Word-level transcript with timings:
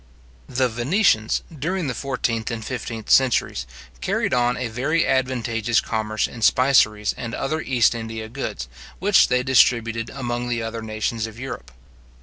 The 0.49 0.67
Venetians, 0.67 1.43
during 1.55 1.85
the 1.85 1.93
fourteenth 1.93 2.49
and 2.49 2.65
fifteenth 2.65 3.11
centuries, 3.11 3.67
carried 4.01 4.33
on 4.33 4.57
a 4.57 4.67
very 4.67 5.05
advantageous 5.05 5.79
commerce 5.79 6.27
in 6.27 6.41
spiceries 6.41 7.13
and 7.15 7.35
other 7.35 7.61
East 7.61 7.93
India 7.93 8.27
goods, 8.27 8.67
which 8.97 9.27
they 9.27 9.43
distributed 9.43 10.09
among 10.09 10.49
the 10.49 10.63
other 10.63 10.81
nations 10.81 11.27
of 11.27 11.37
Europe. 11.37 11.69